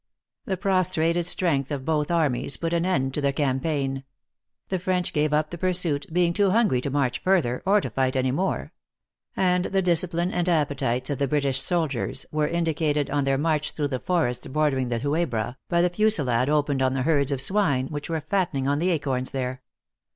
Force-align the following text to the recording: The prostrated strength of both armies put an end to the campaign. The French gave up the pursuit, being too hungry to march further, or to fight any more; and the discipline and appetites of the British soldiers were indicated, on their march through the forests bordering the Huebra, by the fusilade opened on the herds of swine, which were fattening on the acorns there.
The 0.45 0.57
prostrated 0.57 1.27
strength 1.27 1.69
of 1.69 1.85
both 1.85 2.09
armies 2.09 2.57
put 2.57 2.73
an 2.73 2.87
end 2.87 3.13
to 3.13 3.21
the 3.21 3.31
campaign. 3.31 4.03
The 4.69 4.79
French 4.79 5.13
gave 5.13 5.31
up 5.31 5.51
the 5.51 5.59
pursuit, 5.59 6.07
being 6.11 6.33
too 6.33 6.49
hungry 6.49 6.81
to 6.81 6.89
march 6.89 7.19
further, 7.21 7.61
or 7.67 7.79
to 7.81 7.91
fight 7.91 8.15
any 8.15 8.31
more; 8.31 8.73
and 9.37 9.65
the 9.65 9.83
discipline 9.83 10.31
and 10.31 10.49
appetites 10.49 11.11
of 11.11 11.19
the 11.19 11.27
British 11.27 11.61
soldiers 11.61 12.25
were 12.31 12.47
indicated, 12.47 13.11
on 13.11 13.25
their 13.25 13.37
march 13.37 13.73
through 13.73 13.89
the 13.89 13.99
forests 13.99 14.47
bordering 14.47 14.89
the 14.89 14.97
Huebra, 15.01 15.57
by 15.69 15.83
the 15.83 15.89
fusilade 15.91 16.49
opened 16.49 16.81
on 16.81 16.95
the 16.95 17.03
herds 17.03 17.31
of 17.31 17.39
swine, 17.39 17.85
which 17.89 18.09
were 18.09 18.21
fattening 18.21 18.67
on 18.67 18.79
the 18.79 18.89
acorns 18.89 19.29
there. 19.29 19.61